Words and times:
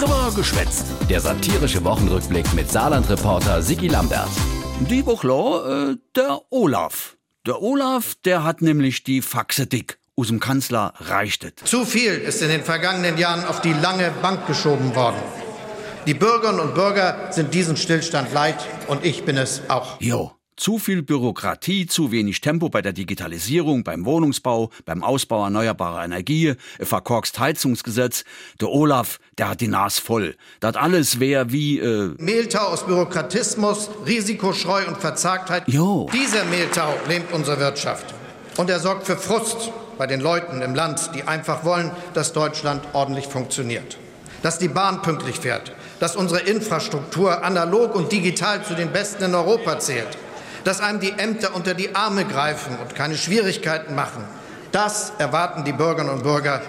Drüber 0.00 0.32
geschwätzt. 0.34 0.86
Der 1.10 1.20
satirische 1.20 1.84
Wochenrückblick 1.84 2.54
mit 2.54 2.70
Saarland-Reporter 2.70 3.60
Sigi 3.60 3.88
Lambert. 3.88 4.30
Die 4.88 5.04
Woche, 5.04 5.92
äh, 5.92 5.98
der 6.16 6.40
Olaf. 6.48 7.18
Der 7.46 7.60
Olaf, 7.60 8.14
der 8.24 8.42
hat 8.42 8.62
nämlich 8.62 9.04
die 9.04 9.20
Faxe 9.20 9.66
dick. 9.66 9.98
Aus 10.16 10.28
dem 10.28 10.40
Kanzler 10.40 10.94
reichtet. 11.00 11.60
Zu 11.66 11.84
viel 11.84 12.14
ist 12.14 12.40
in 12.40 12.48
den 12.48 12.64
vergangenen 12.64 13.18
Jahren 13.18 13.44
auf 13.44 13.60
die 13.60 13.74
lange 13.74 14.10
Bank 14.22 14.46
geschoben 14.46 14.94
worden. 14.96 15.20
Die 16.06 16.14
Bürgerinnen 16.14 16.60
und 16.60 16.74
Bürger 16.74 17.30
sind 17.30 17.52
diesen 17.52 17.76
Stillstand 17.76 18.32
leid 18.32 18.56
und 18.88 19.04
ich 19.04 19.26
bin 19.26 19.36
es 19.36 19.68
auch. 19.68 20.00
Jo. 20.00 20.32
Zu 20.56 20.78
viel 20.78 21.02
Bürokratie, 21.02 21.86
zu 21.86 22.12
wenig 22.12 22.42
Tempo 22.42 22.68
bei 22.68 22.82
der 22.82 22.92
Digitalisierung, 22.92 23.82
beim 23.82 24.04
Wohnungsbau, 24.04 24.70
beim 24.84 25.02
Ausbau 25.02 25.44
erneuerbarer 25.44 26.04
Energie, 26.04 26.54
ein 26.78 26.86
verkorkst 26.86 27.38
Heizungsgesetz. 27.38 28.24
Der 28.60 28.68
Olaf, 28.68 29.20
der 29.38 29.48
hat 29.48 29.62
die 29.62 29.68
Nas 29.68 29.98
voll. 29.98 30.36
Das 30.60 30.76
alles 30.76 31.18
wäre 31.18 31.50
wie, 31.50 31.78
äh, 31.78 32.14
Mehltau 32.18 32.66
aus 32.66 32.84
Bürokratismus, 32.84 33.88
Risikoschreu 34.06 34.86
und 34.86 34.98
Verzagtheit. 34.98 35.64
Jo. 35.66 36.10
Dieser 36.12 36.44
Mehltau 36.44 36.94
lähmt 37.08 37.32
unsere 37.32 37.58
Wirtschaft. 37.58 38.14
Und 38.58 38.68
er 38.68 38.80
sorgt 38.80 39.06
für 39.06 39.16
Frust 39.16 39.72
bei 39.96 40.06
den 40.06 40.20
Leuten 40.20 40.60
im 40.60 40.74
Land, 40.74 41.10
die 41.14 41.22
einfach 41.22 41.64
wollen, 41.64 41.90
dass 42.12 42.34
Deutschland 42.34 42.82
ordentlich 42.92 43.26
funktioniert. 43.26 43.96
Dass 44.42 44.58
die 44.58 44.68
Bahn 44.68 45.00
pünktlich 45.02 45.38
fährt. 45.40 45.72
Dass 46.00 46.16
unsere 46.16 46.40
Infrastruktur 46.40 47.42
analog 47.44 47.94
und 47.94 48.12
digital 48.12 48.64
zu 48.64 48.74
den 48.74 48.92
besten 48.92 49.24
in 49.24 49.34
Europa 49.34 49.78
zählt. 49.78 50.18
Dass 50.64 50.80
einem 50.80 51.00
die 51.00 51.10
Ämter 51.10 51.54
unter 51.54 51.74
die 51.74 51.94
Arme 51.94 52.24
greifen 52.24 52.76
und 52.80 52.94
keine 52.94 53.16
Schwierigkeiten 53.16 53.94
machen. 53.94 54.24
Das 54.72 55.12
erwarten 55.18 55.64
die 55.64 55.72
Bürgerinnen 55.72 56.10
und 56.14 56.22
Bürger 56.22 56.62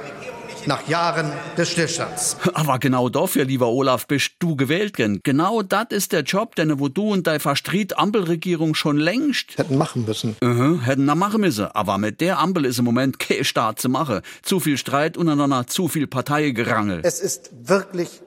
nach 0.65 0.87
Jahren 0.87 1.31
des 1.57 1.71
Stillstands. 1.71 2.37
aber 2.53 2.79
genau 2.79 3.09
dafür, 3.09 3.45
lieber 3.45 3.67
Olaf, 3.67 4.07
bist 4.07 4.33
du 4.39 4.55
gewählt 4.55 4.95
gen. 4.95 5.19
Genau 5.23 5.61
das 5.61 5.87
ist 5.89 6.11
der 6.11 6.21
Job, 6.21 6.55
den 6.55 6.79
wo 6.79 6.87
du 6.87 7.11
und 7.11 7.27
deine 7.27 7.39
verstriet 7.39 7.97
Ampelregierung 7.97 8.75
schon 8.75 8.97
längst 8.97 9.57
hätten 9.57 9.77
machen 9.77 10.05
müssen. 10.05 10.35
Mhm, 10.41 10.81
hätten 10.81 11.07
da 11.07 11.15
machen 11.15 11.41
müssen. 11.41 11.65
Aber 11.65 11.97
mit 11.97 12.21
der 12.21 12.39
Ampel 12.39 12.65
ist 12.65 12.79
im 12.79 12.85
Moment 12.85 13.19
kein 13.19 13.43
Staat 13.43 13.79
zu 13.79 13.89
machen. 13.89 14.21
Zu 14.41 14.59
viel 14.59 14.77
Streit 14.77 15.17
untereinander, 15.17 15.67
zu 15.67 15.87
viel 15.87 16.07
Parteigerangel. 16.07 17.01
Es 17.03 17.19
ist 17.19 17.51
wirklich 17.63 18.21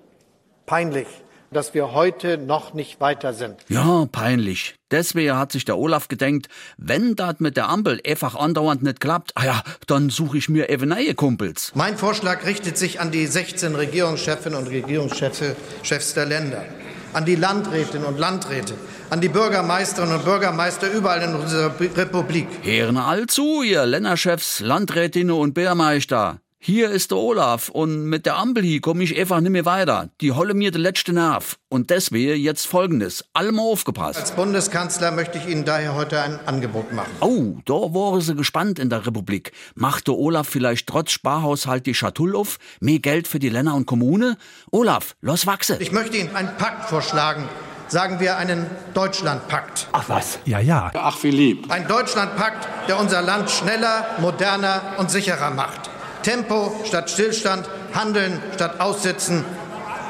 peinlich, 0.66 1.06
dass 1.54 1.72
wir 1.72 1.92
heute 1.92 2.36
noch 2.36 2.74
nicht 2.74 3.00
weiter 3.00 3.32
sind. 3.32 3.56
Ja, 3.68 4.06
peinlich. 4.10 4.74
Deswegen 4.90 5.36
hat 5.36 5.52
sich 5.52 5.64
der 5.64 5.78
Olaf 5.78 6.08
gedenkt, 6.08 6.48
wenn 6.76 7.16
das 7.16 7.40
mit 7.40 7.56
der 7.56 7.68
Ampel 7.68 8.00
einfach 8.06 8.34
andauernd 8.34 8.82
nicht 8.82 9.00
klappt, 9.00 9.32
ah 9.34 9.44
ja, 9.44 9.62
dann 9.86 10.10
suche 10.10 10.38
ich 10.38 10.48
mir 10.48 10.68
eben 10.68 10.88
neue 10.88 11.14
Kumpels. 11.14 11.72
Mein 11.74 11.96
Vorschlag 11.96 12.44
richtet 12.46 12.76
sich 12.76 13.00
an 13.00 13.10
die 13.10 13.26
16 13.26 13.74
Regierungschefinnen 13.74 14.58
und 14.58 14.68
Regierungschefs 14.68 15.42
Chefs 15.82 16.14
der 16.14 16.26
Länder, 16.26 16.64
an 17.12 17.24
die 17.24 17.36
Landrätinnen 17.36 18.06
und 18.06 18.18
Landräte, 18.18 18.74
an 19.10 19.20
die 19.20 19.28
Bürgermeisterinnen 19.28 20.16
und 20.16 20.24
Bürgermeister 20.24 20.90
überall 20.90 21.22
in 21.22 21.34
unserer 21.34 21.72
Republik. 21.78 22.46
Hören 22.62 22.96
all 22.96 23.26
zu, 23.26 23.62
ihr 23.62 23.86
Länderchefs, 23.86 24.60
Landrätinnen 24.60 25.34
und 25.34 25.54
Bürgermeister. 25.54 26.40
Hier 26.66 26.88
ist 26.88 27.10
der 27.10 27.18
Olaf 27.18 27.68
und 27.68 28.06
mit 28.06 28.24
der 28.24 28.38
Ampel 28.38 28.62
hier 28.62 28.80
komme 28.80 29.04
ich 29.04 29.20
einfach 29.20 29.38
nicht 29.40 29.50
mehr 29.50 29.66
weiter. 29.66 30.08
Die 30.22 30.32
holle 30.32 30.54
mir 30.54 30.70
der 30.70 30.80
letzte 30.80 31.12
Nerv. 31.12 31.58
Und 31.68 31.90
deswegen 31.90 32.40
jetzt 32.40 32.66
folgendes. 32.66 33.22
Allem 33.34 33.60
aufgepasst. 33.60 34.18
Als 34.18 34.32
Bundeskanzler 34.32 35.10
möchte 35.10 35.36
ich 35.36 35.46
Ihnen 35.46 35.66
daher 35.66 35.94
heute 35.94 36.22
ein 36.22 36.38
Angebot 36.46 36.90
machen. 36.94 37.10
Oh, 37.20 37.58
da 37.66 37.74
waren 37.74 38.22
sie 38.22 38.34
gespannt 38.34 38.78
in 38.78 38.88
der 38.88 39.06
Republik. 39.06 39.52
Macht 39.74 40.08
der 40.08 40.14
Olaf 40.14 40.48
vielleicht 40.48 40.86
trotz 40.86 41.10
Sparhaushalt 41.10 41.84
die 41.84 41.92
Schatull 41.92 42.34
auf? 42.34 42.56
Mehr 42.80 42.98
Geld 42.98 43.28
für 43.28 43.38
die 43.38 43.50
Länder 43.50 43.74
und 43.74 43.84
Kommune? 43.84 44.38
Olaf, 44.70 45.16
los 45.20 45.46
wachse. 45.46 45.76
Ich 45.80 45.92
möchte 45.92 46.16
Ihnen 46.16 46.34
einen 46.34 46.56
Pakt 46.56 46.88
vorschlagen. 46.88 47.46
Sagen 47.88 48.20
wir 48.20 48.38
einen 48.38 48.64
Deutschlandpakt. 48.94 49.88
Ach 49.92 50.08
was? 50.08 50.38
Ja, 50.46 50.60
ja. 50.60 50.90
Ach, 50.94 51.22
wie 51.22 51.30
lieb. 51.30 51.70
Ein 51.70 51.86
Deutschlandpakt, 51.86 52.66
der 52.88 52.98
unser 52.98 53.20
Land 53.20 53.50
schneller, 53.50 54.06
moderner 54.18 54.94
und 54.96 55.10
sicherer 55.10 55.50
macht. 55.50 55.90
Tempo 56.24 56.72
statt 56.84 57.10
Stillstand, 57.10 57.68
Handeln 57.92 58.40
statt 58.54 58.80
Aussitzen, 58.80 59.44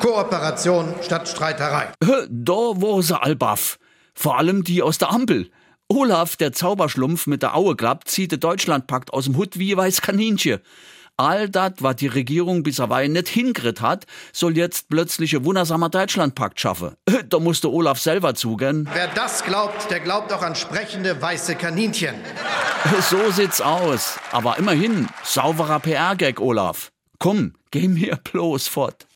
Kooperation 0.00 0.94
statt 1.02 1.28
Streiterei. 1.28 1.88
Da 1.98 2.52
war 2.52 3.02
sie 3.02 3.20
allbaff. 3.20 3.78
Vor 4.14 4.38
allem 4.38 4.62
die 4.62 4.80
aus 4.80 4.98
der 4.98 5.10
Ampel. 5.10 5.50
Olaf, 5.88 6.36
der 6.36 6.52
Zauberschlumpf 6.52 7.26
mit 7.26 7.42
der 7.42 7.56
Aue 7.56 7.74
klappt, 7.74 8.08
zieht 8.08 8.30
den 8.30 8.38
Deutschlandpakt 8.38 9.12
aus 9.12 9.24
dem 9.24 9.36
Hut 9.36 9.58
wie 9.58 9.76
weiß 9.76 10.02
Kaninchen. 10.02 10.60
All 11.16 11.48
das, 11.48 11.74
was 11.78 11.94
die 11.96 12.08
Regierung 12.08 12.64
bisher 12.64 12.88
nicht 13.08 13.28
hingrit 13.28 13.80
hat, 13.80 14.04
soll 14.32 14.56
jetzt 14.56 14.88
plötzlich 14.88 15.36
ein 15.36 15.44
wundersamer 15.44 15.88
Deutschlandpakt 15.88 16.58
schaffen. 16.58 16.96
Da 17.28 17.38
musste 17.38 17.70
Olaf 17.70 18.00
selber 18.00 18.34
zugehen. 18.34 18.88
Wer 18.92 19.06
das 19.08 19.44
glaubt, 19.44 19.90
der 19.90 20.00
glaubt 20.00 20.32
auch 20.32 20.42
an 20.42 20.56
sprechende 20.56 21.20
weiße 21.20 21.54
Kaninchen. 21.54 22.14
So 23.08 23.30
sieht's 23.30 23.62
aus. 23.62 24.18
Aber 24.30 24.58
immerhin, 24.58 25.08
sauberer 25.22 25.80
PR-Gag, 25.80 26.38
Olaf. 26.38 26.92
Komm, 27.18 27.54
geh 27.70 27.88
mir 27.88 28.16
bloß 28.16 28.68
fort. 28.68 29.06